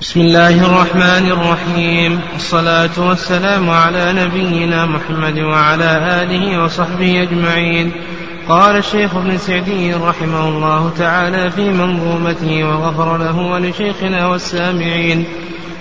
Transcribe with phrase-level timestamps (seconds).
[0.00, 2.20] بسم الله الرحمن الرحيم.
[2.36, 7.92] الصلاة والسلام على نبينا محمد وعلى آله وصحبه أجمعين.
[8.48, 15.24] قال الشيخ ابن سعدي رحمه الله تعالى في منظومته وغفر له ولشيخنا والسامعين.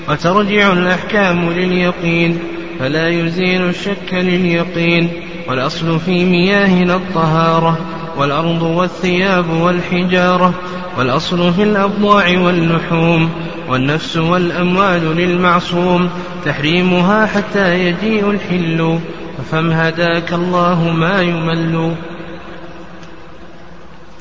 [0.09, 2.39] وترجع الأحكام لليقين
[2.79, 5.11] فلا يزيل الشك لليقين.
[5.47, 7.77] والأصل في مياهنا الطهارة
[8.17, 10.53] والأرض والثياب والحجارة
[10.97, 13.29] والأصل في الأبضاع واللحوم.
[13.69, 16.09] والنفس والأموال للمعصوم
[16.45, 18.99] تحريمها حتى يجيء الحل.
[19.37, 21.95] ففم هداك الله ما يمل.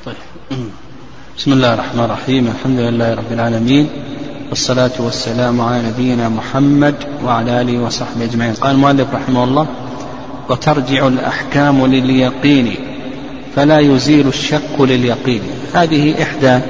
[0.05, 0.15] طيب.
[1.39, 2.47] بسم الله الرحمن الرحيم.
[2.47, 3.89] الحمد لله رب العالمين
[4.51, 6.95] والصلاة والسلام على نبينا محمد
[7.25, 8.55] وعلى آله وصحبه أجمعين.
[8.55, 9.67] قال المؤلف رحمه الله
[10.49, 12.75] وترجع الأحكام لليقين
[13.57, 15.41] فلا يزيل الشك لليقين.
[15.75, 16.61] هذه إحدى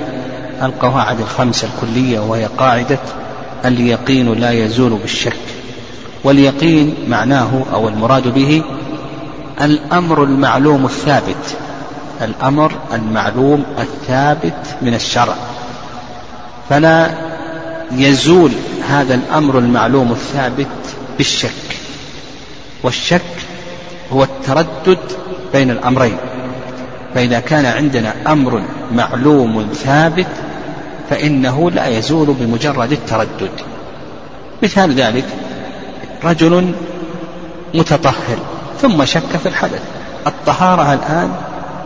[0.62, 2.98] القواعد الخمسة الكلية وهي قاعدة
[3.64, 5.36] اليقين لا يزول بالشك.
[6.24, 8.62] واليقين معناه أو المراد به
[9.60, 11.56] الأمر المعلوم الثابت.
[12.22, 15.34] الأمر المعلوم الثابت من الشرع.
[16.68, 17.10] فلا
[17.92, 18.50] يزول
[18.88, 21.50] هذا الأمر المعلوم الثابت بالشك.
[22.82, 23.22] والشك
[24.12, 24.98] هو التردد
[25.52, 26.16] بين الأمرين.
[27.14, 30.26] فإذا كان عندنا أمر معلوم ثابت
[31.10, 33.50] فإنه لا يزول بمجرد التردد.
[34.62, 35.24] مثال ذلك
[36.24, 36.72] رجل
[37.74, 38.38] متطهر
[38.82, 39.82] ثم شك في الحدث.
[40.26, 41.32] الطهارة الآن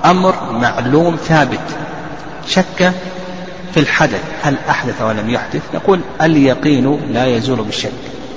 [0.04, 1.76] أمر معلوم ثابت.
[2.46, 2.92] شك
[3.74, 7.92] في الحدث هل أحدث ولم يحدث؟ نقول اليقين لا يزول بالشك.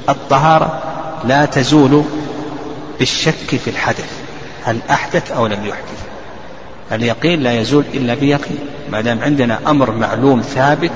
[0.10, 0.80] الطهارة
[1.24, 2.04] لا تزول
[3.00, 4.12] بالشك في الحدث
[4.64, 6.15] هل أحدث أو لم يحدث.
[6.92, 8.58] اليقين لا يزول إلا بيقين.
[8.92, 10.92] ما دام عندنا أمر معلوم ثابت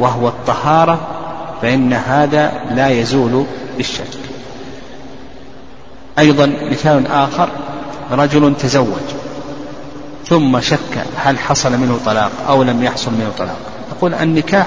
[0.00, 1.00] وهو الطهارة
[1.62, 3.44] فإن هذا لا يزول
[3.76, 4.18] بالشك.
[6.18, 7.48] أيضا مثال آخر
[8.12, 9.02] رجل تزوج
[10.28, 13.58] ثم شك هل حصل منه طلاق أو لم يحصل منه طلاق.
[13.90, 14.66] نقول النكاح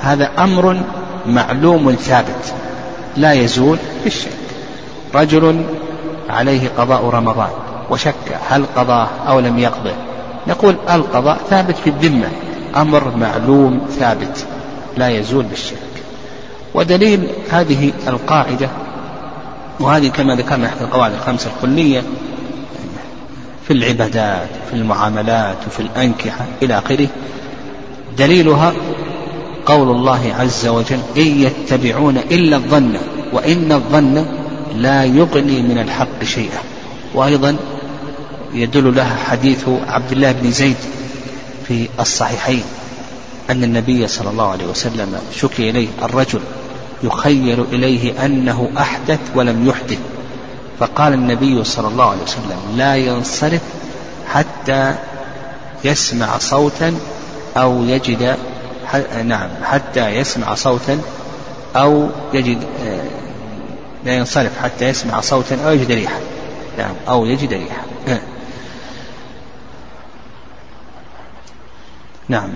[0.00, 0.80] هذا أمر
[1.26, 2.54] معلوم ثابت
[3.16, 4.28] لا يزول بالشك.
[5.14, 5.64] رجل
[6.30, 7.50] عليه قضاء رمضان
[7.90, 9.92] وشك هل قضاه أو لم يقضه
[10.46, 12.28] نقول القضاء ثابت في الذمة
[12.76, 14.46] أمر معلوم ثابت
[14.96, 15.76] لا يزول بالشك.
[16.74, 18.68] ودليل هذه القاعدة
[19.80, 22.02] وهذه كما ذكرنا إحدى القواعد الخمسة الكلية
[23.66, 27.08] في العبادات في المعاملات وفي الأنكحة إلى آخره.
[28.18, 28.72] دليلها
[29.66, 32.96] قول الله عز وجل إن يتبعون إلا الظن
[33.32, 34.26] وإن الظن
[34.76, 36.58] لا يغني من الحق شيئا.
[37.14, 37.56] وأيضا
[38.54, 40.76] يدل لها حديث عبد الله بن زيد
[41.68, 42.62] في الصحيحين
[43.50, 46.40] أن النبي صلى الله عليه وسلم شكي إليه الرجل
[47.02, 49.98] يخيل إليه أنه أحدث ولم يحدث.
[50.80, 53.60] فقال النبي صلى الله عليه وسلم لا ينصرف
[54.28, 54.94] حتى
[55.84, 56.94] يسمع صوتا
[57.56, 58.36] أو يجد
[59.24, 61.00] نعم حتى يسمع صوتا
[61.76, 62.58] أو يجد
[64.04, 66.20] لا ينصرف حتى يسمع صوتا أو يجد ريحا.
[66.78, 67.82] نعم أو يجد ريحا.
[72.30, 72.50] نعم.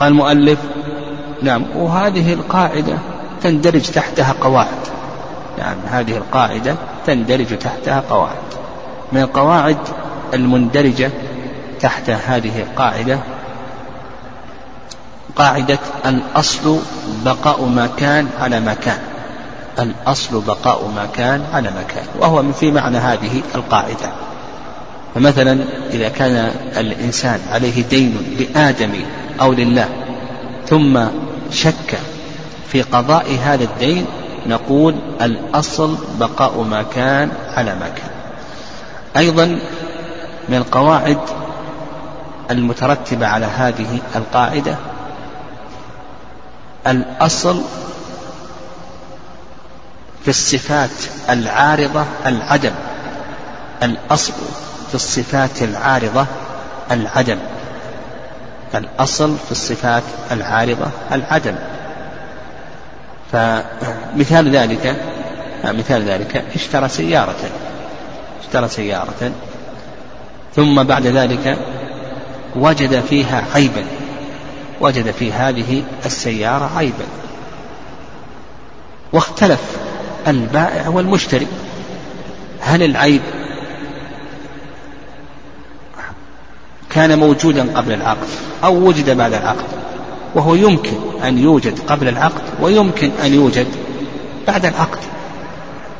[0.00, 0.58] قال المؤلف
[1.42, 1.64] نعم.
[1.76, 2.98] وهذه القاعدة
[3.42, 4.82] تندرج تحتها قواعد.
[5.58, 6.76] نعم هذه القاعدة
[7.06, 8.46] تندرج تحتها قواعد.
[9.12, 9.78] من القواعد
[10.34, 11.10] المندرجة
[11.80, 13.18] تحت هذه القاعدة
[15.36, 16.78] قاعدة الأصل
[17.24, 18.98] بقاء ما كان على ما كان.
[19.78, 22.04] الأصل بقاء ما كان على ما كان.
[22.18, 24.25] وهو في معنى هذه القاعدة.
[25.16, 28.92] فمثلا إذا كان الإنسان عليه دين لآدم
[29.40, 29.88] أو لله
[30.68, 31.04] ثم
[31.50, 31.98] شك
[32.68, 34.06] في قضاء هذا الدين
[34.46, 38.10] نقول الأصل بقاء ما كان على ما كان.
[39.16, 39.46] أيضا
[40.48, 41.18] من القواعد
[42.50, 44.76] المترتبة على هذه القاعدة
[46.86, 47.62] الأصل
[50.24, 50.90] في الصفات
[51.30, 52.72] العارضة العدم
[53.82, 54.32] الأصل
[54.88, 56.26] في الصفات العارضة
[56.90, 57.38] العدم.
[58.74, 60.02] الأصل في الصفات
[60.32, 61.54] العارضة العدم.
[63.32, 64.96] فمثال ذلك
[65.64, 67.50] مثال ذلك اشترى سيارة
[68.42, 69.32] اشترى سيارة
[70.56, 71.58] ثم بعد ذلك
[72.56, 73.84] وجد فيها عيبا
[74.80, 77.04] وجد في هذه السيارة عيبا.
[79.12, 79.60] واختلف
[80.28, 81.46] البائع والمشتري
[82.60, 83.22] هل العيب
[86.96, 88.28] كان موجودا قبل العقد
[88.64, 89.64] أو وجد بعد العقد
[90.34, 90.92] وهو يمكن
[91.24, 93.66] أن يوجد قبل العقد ويمكن أن يوجد
[94.46, 94.98] بعد العقد.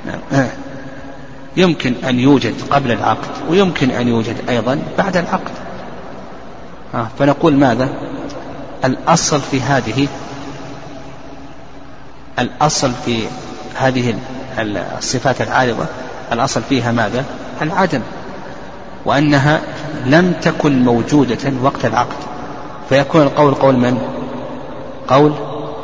[0.06, 0.46] نعم.
[1.56, 5.52] يمكن أن يوجد قبل العقد ويمكن أن يوجد أيضا بعد العقد.
[7.18, 7.88] فنقول ماذا؟
[8.84, 10.08] الأصل في هذه
[12.38, 13.26] الأصل في
[13.74, 14.14] هذه
[14.98, 15.86] الصفات العارضة
[16.32, 17.24] الأصل فيها ماذا؟
[17.62, 18.00] العدم.
[19.06, 19.60] وأنها
[20.06, 22.16] لم تكن موجودة وقت العقد.
[22.88, 23.98] فيكون القول قول من؟
[25.08, 25.32] قول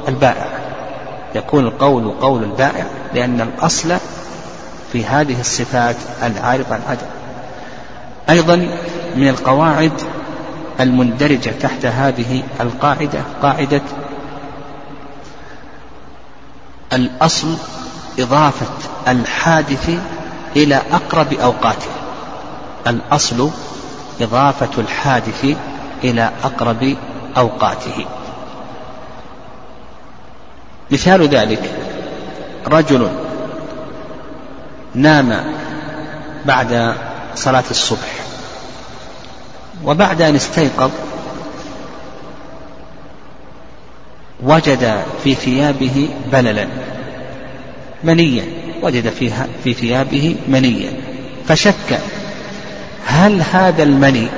[0.08, 0.46] البائع.
[1.34, 3.96] يكون القول قول البائع لأن الأصل
[4.92, 7.06] في هذه الصفات العارضة العدم.
[8.30, 8.56] أيضا
[9.16, 9.92] من القواعد
[10.80, 13.82] المندرجة تحت هذه القاعدة قاعدة
[16.92, 17.54] الأصل
[18.18, 18.66] إضافة
[19.08, 19.90] الحادث
[20.56, 22.01] إلى أقرب أوقاته.
[22.86, 23.50] الأصل
[24.20, 25.56] إضافة الحادث
[26.04, 26.96] إلى أقرب
[27.36, 28.06] أوقاته.
[30.90, 31.70] مثال ذلك
[32.66, 33.08] رجل
[34.94, 35.44] نام
[36.44, 36.94] بعد
[37.34, 38.22] صلاة الصبح
[39.84, 40.90] وبعد أن استيقظ
[44.42, 46.66] وجد في ثيابه بللا
[48.04, 48.44] منيا
[48.82, 50.92] وجد فيها في ثيابه منيا
[51.48, 52.00] فشك
[53.06, 54.28] هل هذا المني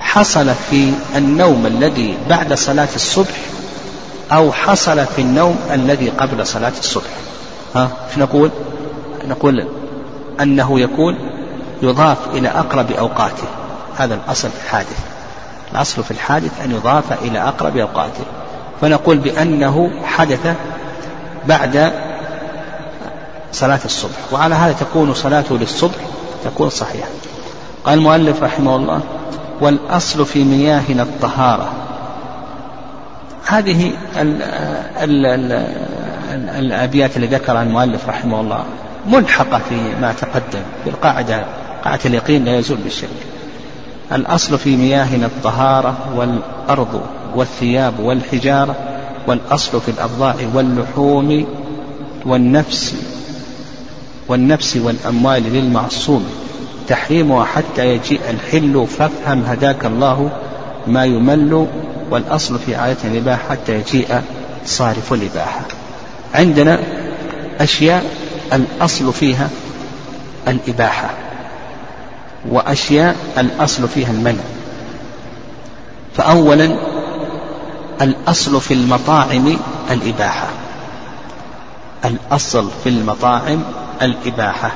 [0.00, 3.36] حصل في النوم الذي بعد صلاة الصبح
[4.32, 7.10] أو حصل في النوم الذي قبل صلاة الصبح؟
[7.74, 8.50] ها إيش نقول؟
[9.28, 9.66] نقول
[10.40, 11.18] أنه يكون
[11.82, 13.46] يضاف إلى أقرب أوقاته.
[13.96, 14.98] هذا الأصل في الحادث.
[15.72, 18.24] الأصل في الحادث أن يضاف إلى أقرب أوقاته.
[18.80, 20.54] فنقول بأنه حدث
[21.46, 21.92] بعد
[23.52, 24.32] صلاة الصبح.
[24.32, 25.98] وعلى هذا تكون صلاته للصبح
[26.44, 27.08] تكون صحيحة.
[27.84, 29.00] قال المؤلف رحمه الله
[29.60, 31.72] والأصل في مياهنا الطهارة.
[33.46, 34.42] هذه ال
[35.02, 38.64] ال ال الأبيات اللي ذكرها المؤلف رحمه الله
[39.06, 41.44] ملحقة في ما تقدم في القاعدة
[41.84, 43.08] قاعدة اليقين لا يزول بالشك.
[44.12, 47.02] الأصل في مياهنا الطهارة والأرض
[47.34, 48.76] والثياب والحجارة
[49.26, 51.46] والأصل في الأبضاع واللحوم
[52.26, 52.94] والنفس
[54.28, 56.30] والنفس والأموال للمعصوم.
[56.88, 58.86] تحريمها حتى يجيء الحل.
[58.86, 60.30] فافهم هداك الله
[60.86, 61.66] ما يمل
[62.10, 64.22] والأصل في آية الإباحة حتى يجيء
[64.66, 65.60] صارف الإباحة.
[66.34, 66.78] عندنا
[67.60, 68.04] أشياء
[68.52, 69.48] الأصل فيها
[70.48, 71.10] الإباحة
[72.50, 74.42] وأشياء الأصل فيها المنع.
[76.16, 76.76] فأولا
[78.02, 79.56] الأصل في المطاعم
[79.90, 80.48] الإباحة.
[82.04, 83.62] الأصل في المطاعم
[84.02, 84.72] الإباحة.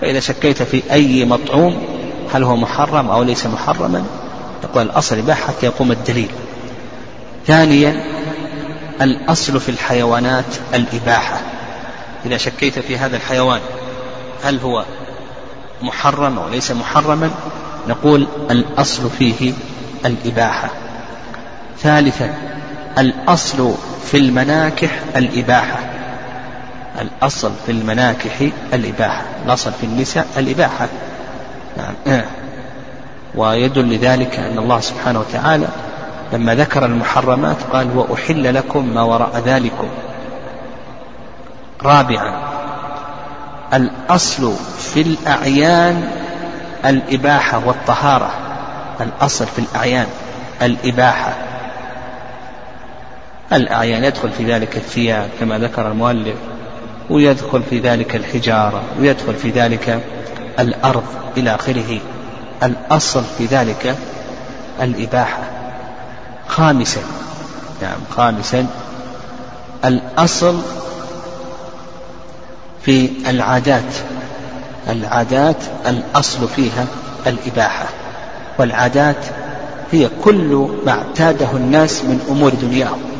[0.00, 1.82] فإذا شكيت في أي مطعوم
[2.34, 4.04] هل هو محرم أو ليس محرما
[4.64, 6.30] يقول الأصل إباحة حتى يقوم الدليل.
[7.46, 8.04] ثانيا
[9.02, 10.44] الأصل في الحيوانات
[10.74, 11.40] الإباحة.
[12.26, 13.60] إذا شكيت في هذا الحيوان
[14.44, 14.84] هل هو
[15.82, 17.30] محرم أو ليس محرما
[17.88, 19.52] نقول الأصل فيه
[20.06, 20.70] الإباحة.
[21.78, 22.34] ثالثا
[22.98, 23.74] الأصل
[24.06, 25.93] في المناكح الإباحة.
[27.00, 30.88] الأصل في المناكح الإباحة الأصل في النساء الإباحة.
[31.76, 32.22] نعم.
[33.34, 35.68] ويدل لذلك أن الله سبحانه وتعالى
[36.32, 39.88] لما ذكر المحرمات قال وأحل لكم ما وراء ذلكم
[41.82, 42.54] رابعا
[43.74, 46.10] الأصل في الأعيان
[46.86, 48.30] الإباحة والطهارة.
[49.00, 50.06] الأصل في الأعيان
[50.62, 51.32] الإباحة.
[53.52, 56.36] الأعيان يدخل في ذلك الثياب كما ذكر المؤلف.
[57.10, 60.00] ويدخل في ذلك الحجارة ويدخل في ذلك
[60.58, 61.04] الأرض
[61.36, 61.98] إلى آخره.
[62.62, 63.96] الأصل في ذلك
[64.82, 65.42] الإباحة.
[66.48, 67.00] خامسا
[67.82, 68.66] نعم خامسا
[69.84, 70.58] الأصل
[72.82, 73.94] في العادات.
[74.88, 75.56] العادات
[75.86, 76.86] الأصل فيها
[77.26, 77.86] الإباحة.
[78.58, 79.24] والعادات
[79.92, 83.13] هي كل ما اعتاده الناس من أمور دنياهم.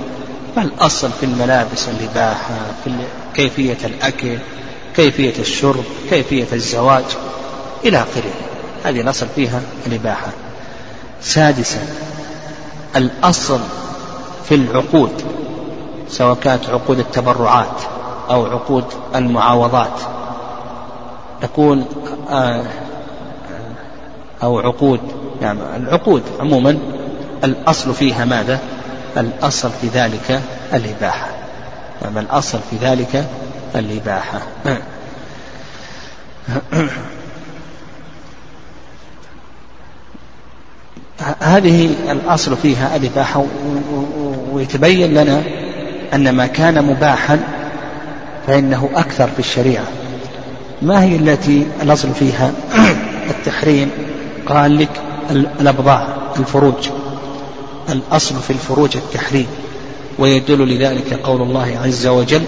[0.56, 2.90] فالأصل في الملابس الإباحة في
[3.34, 4.38] كيفية الأكل
[4.96, 7.04] كيفية الشرب كيفية الزواج
[7.84, 8.32] إلى آخره.
[8.84, 10.28] هذه الأصل فيها الإباحة
[11.20, 11.78] سادسا
[12.96, 13.60] الأصل
[14.48, 15.22] في العقود
[16.08, 17.80] سواء كانت عقود التبرعات
[18.30, 18.84] أو عقود
[19.14, 20.00] المعاوضات.
[21.42, 21.86] تكون
[22.30, 22.64] آه،
[24.42, 25.00] أو عقود
[25.42, 26.78] يعني العقود عموما
[27.44, 28.60] الأصل فيها ماذا؟
[29.16, 30.40] الأصل في ذلك
[30.74, 31.26] الإباحة.
[32.02, 33.26] يعني الأصل في ذلك
[33.74, 34.40] الإباحة.
[41.40, 43.44] هذه الأصل فيها الإباحة
[44.52, 45.42] ويتبين لنا
[46.14, 47.40] أن ما كان مباحا
[48.46, 49.84] فإنه أكثر في الشريعة.
[50.82, 52.52] ما هي التي الأصل فيها
[53.30, 53.90] التحريم؟
[54.46, 54.90] قال لك
[55.30, 56.88] الأبضاع الفروج.
[57.88, 59.46] الأصل في الفروج التحريم
[60.18, 62.42] ويدل لذلك قول الله عز وجل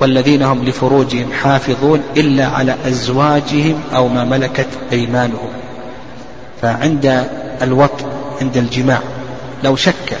[0.00, 5.48] والذين هم لفروجهم حافظون إلا على أزواجهم أو ما ملكت أيمانهم
[6.62, 7.28] فعند
[7.62, 7.90] الوط
[8.40, 9.00] عند الجماع
[9.64, 10.18] لو شك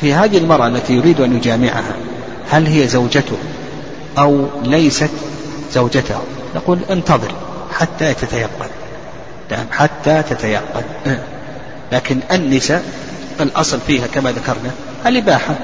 [0.00, 1.94] في هذه المرأة التي يريد أن يجامعها
[2.50, 3.36] هل هي زوجته
[4.18, 5.10] أو ليست
[5.72, 6.18] زوجته
[6.56, 7.32] نقول انتظر
[7.72, 8.68] حتى تتيقن
[9.50, 10.82] نعم حتى تتيقن.
[11.92, 12.84] لكن النساء
[13.42, 14.70] الأصل فيها كما ذكرنا
[15.06, 15.54] الإباحة.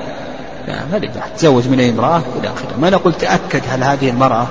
[0.69, 1.29] نعم الإباحة.
[1.39, 2.77] تزوج من أي امرأة إلى آخره.
[2.81, 4.47] ما نقول تأكد هل هذه المرأة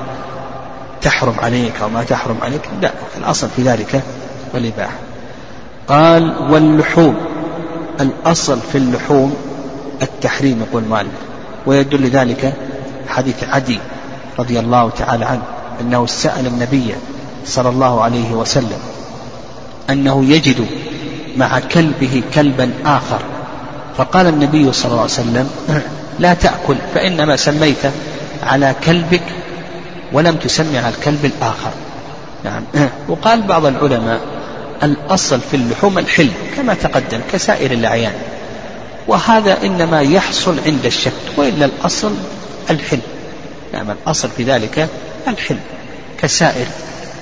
[1.02, 2.62] تحرم عليك أو ما تحرم عليك.
[2.82, 4.02] لا الأصل في ذلك
[4.56, 4.98] الإباحة.
[5.88, 7.16] قال واللحوم.
[8.02, 9.36] الأصل في اللحوم
[10.02, 11.12] التحريم يقول مالك
[11.66, 12.54] ويدل ذلك
[13.08, 13.80] حديث عدي
[14.40, 15.42] رضي الله تعالى عنه
[15.82, 16.96] أنه سأل النبي
[17.46, 18.80] صلى الله عليه وسلم
[19.90, 20.66] أنه يجد
[21.38, 23.20] مع كلبه كلبا آخر.
[23.98, 25.50] فقال النبي صلى الله عليه وسلم
[26.20, 27.92] لا تأكل فإنما سميت
[28.44, 29.24] على كلبك
[30.14, 31.72] ولم تسمي على الكلب الآخر.
[32.44, 32.64] نعم.
[33.08, 34.20] وقال بعض العلماء
[34.84, 38.14] الأصل في اللحوم الحل كما تقدم كسائر الأعيان.
[39.08, 42.12] وهذا إنما يحصل عند الشك وإلا الأصل
[42.70, 43.00] الحل
[43.74, 44.88] نعم الأصل في ذلك
[45.28, 45.58] الحل
[46.22, 46.66] كسائر.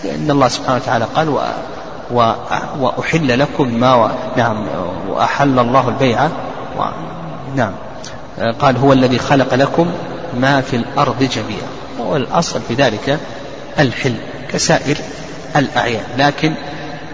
[0.04, 1.40] لأن الله سبحانه وتعالى قال
[2.12, 4.10] وأحل لكم ما و...
[4.38, 4.66] نعم
[5.10, 6.26] وأحل الله البيع
[6.78, 6.84] و...
[7.56, 7.72] نعم.
[8.60, 9.92] قال هو الذي خلق لكم
[10.40, 11.68] ما في الأرض جميعا.
[12.00, 13.20] والأصل في ذلك
[13.80, 14.16] الحل
[14.52, 14.98] كسائر
[15.56, 16.04] الأعيان.
[16.18, 16.54] لكن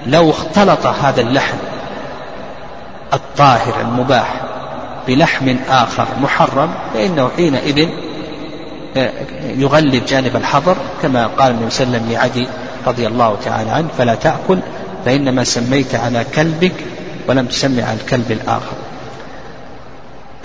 [0.08, 1.58] لو اختلط هذا اللحم
[3.14, 4.34] الطاهر المباح
[5.08, 7.88] بلحم آخر محرم فإنه حينئذ
[8.98, 9.12] آه،
[9.44, 12.48] يغلب جانب الحظر كما قال النبي صلى الله عليه وسلم لعدي
[12.88, 14.60] رضي الله تعالى عنه فلا تأكل
[15.06, 16.76] فإنما سميت على كلبك
[17.28, 18.76] ولم تسمي على الكلب الآخر.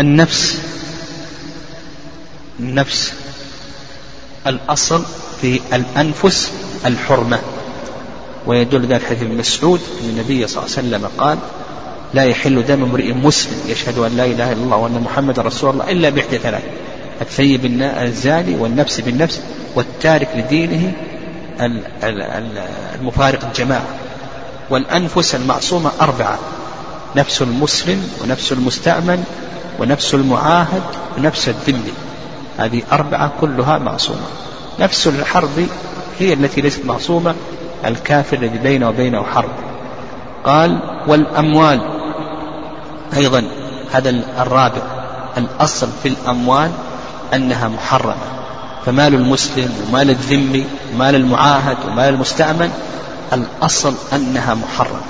[0.00, 0.60] النفس
[2.60, 3.12] النفس
[4.46, 5.04] الأصل
[5.40, 6.50] في الأنفس
[6.86, 7.38] الحرمة.
[8.46, 11.38] ويدل ذلك حديث ابن مسعود أن النبي صلى الله عليه وسلم قال
[12.14, 15.90] لا يحل دم امرئ مسلم يشهد أن لا إله إلا الله وأن محمد رسول الله
[15.90, 16.62] إلا بإحدى ثلاث
[17.20, 19.40] الثيب الزاني والنفس بالنفس
[19.74, 20.92] والتارك لدينه
[23.00, 23.86] المفارق الجماعة.
[24.70, 26.38] والأنفس المعصومة أربعة
[27.16, 29.24] نفس المسلم ونفس المستأمن
[29.80, 30.82] ونفس المعاهد
[31.18, 31.92] ونفس الذمي
[32.58, 34.26] هذه أربعة كلها معصومة.
[34.80, 35.66] نفس الحرب
[36.18, 37.34] هي التي ليست معصومة
[37.84, 39.50] الكافر الذي بينه وبينه حرب.
[40.44, 41.80] قال والأموال.
[43.16, 43.44] أيضا
[43.92, 44.82] هذا الرابع
[45.36, 46.70] الأصل في الأموال
[47.34, 48.36] أنها محرمة.
[48.86, 52.70] فمال المسلم ومال الذمي ومال المعاهد ومال المستأمن
[53.32, 55.00] الأصل أنها محرمة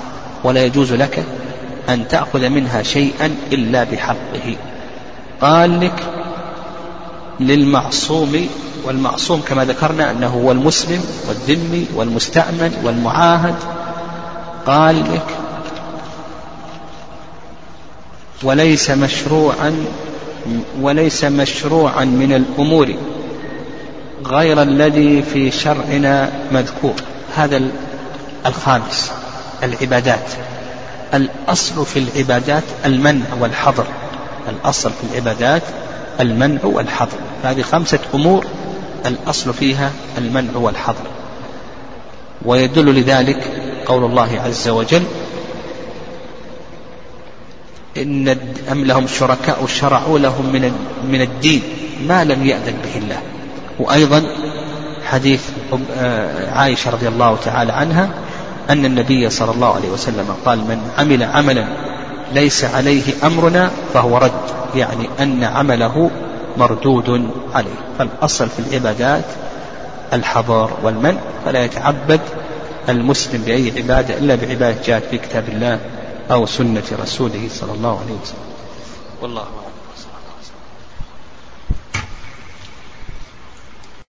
[0.44, 1.24] ولا يجوز لك
[1.88, 4.56] أن تأخذ منها شيئا إلا بحقه.
[5.40, 6.02] قال لك
[7.40, 8.48] للمعصوم
[8.84, 13.54] والمعصوم كما ذكرنا أنه هو المسلم والذمي والمستأمن والمعاهد.
[14.66, 15.26] قال لك
[18.42, 19.84] وليس مشروعا
[20.80, 22.94] وليس مشروعا من الأمور
[24.26, 26.94] غير الذي في شرعنا مذكور.
[27.34, 27.56] هذا
[28.46, 29.12] الخامس
[29.62, 30.30] العبادات.
[31.14, 33.86] الأصل في العبادات المنع والحظر.
[34.48, 35.62] الأصل في العبادات
[36.20, 37.18] المنع والحظر.
[37.44, 38.46] هذه خمسة أمور
[39.06, 41.06] الأصل فيها المنع والحظر.
[42.44, 45.02] ويدل لذلك قول الله عز وجل
[47.96, 48.36] إن
[48.72, 50.72] أم لهم شركاء شرعوا لهم من
[51.10, 51.62] من الدين
[52.08, 53.20] ما لم يأذن به الله.
[53.78, 54.24] وأيضا
[55.06, 55.42] حديث
[55.98, 58.10] آه، عائشة رضي الله تعالى عنها
[58.70, 61.66] أن النبي صلى الله عليه وسلم قال من عمل عملا
[62.34, 64.32] ليس عليه أمرنا فهو رد
[64.74, 66.10] يعني أن عمله
[66.56, 67.78] مردود عليه.
[67.98, 69.24] فالأصل في العبادات
[70.12, 72.20] الحظر والمنع فلا يتعبد
[72.88, 75.80] المسلم بأي عبادة إلا بعبادة جاءت في كتاب الله
[76.30, 78.46] أو سنة رسوله صلى الله عليه وسلم.
[79.22, 79.75] والله أعلم.